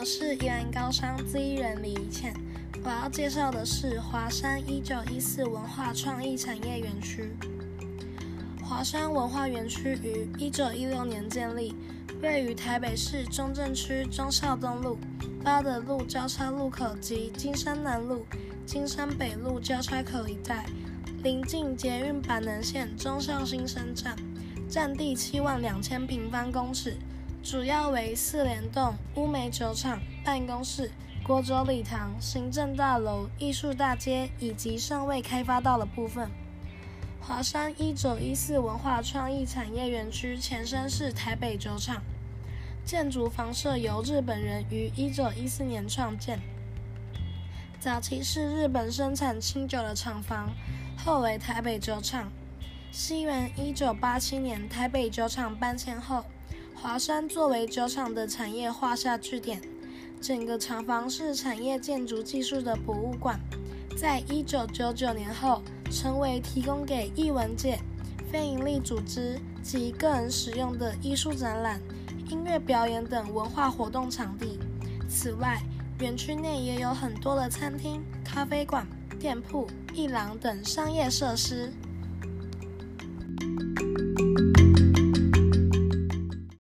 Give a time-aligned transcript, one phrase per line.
[0.00, 2.32] 我是宜兰高商资一人李怡倩，
[2.84, 7.32] 我要介绍的是华山一九一四文化创意产业园区。
[8.62, 11.74] 华山文化园区于一九一六年建立，
[12.22, 14.96] 位于台北市中正区忠孝东路、
[15.42, 18.24] 八德路交叉路口及金山南路、
[18.64, 20.64] 金山北路交叉口一带，
[21.24, 24.14] 临近捷运板南线忠孝新生站，
[24.68, 26.96] 占地七万两千平方公尺。
[27.42, 30.90] 主要为四联栋、乌梅酒厂、办公室、
[31.24, 36.28] 国酒礼堂、行政大楼、艺术大街以及尚未开发到的部分。
[37.20, 42.02] 华山一九一四文化创意产业园区前身是台北酒厂，
[42.84, 46.40] 建筑房舍由日本人于一九一四年创建。
[47.80, 50.50] 早期是日本生产清酒的厂房，
[50.96, 52.30] 后为台北酒厂。
[52.90, 56.24] 西元一九八七年，台北酒厂搬迁后。
[56.80, 59.60] 华山作为酒厂的产业画下句点，
[60.20, 63.38] 整个厂房是产业建筑技术的博物馆。
[63.96, 67.80] 在一九九九年后，成为提供给艺文界、
[68.30, 71.80] 非营利组织及个人使用的艺术展览、
[72.30, 74.60] 音乐表演等文化活动场地。
[75.08, 75.60] 此外，
[75.98, 78.86] 园区内也有很多的餐厅、咖啡馆、
[79.18, 81.72] 店铺、艺廊等商业设施。